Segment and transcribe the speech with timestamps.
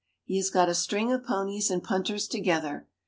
[0.23, 2.87] He has got a string of ponies and punters together.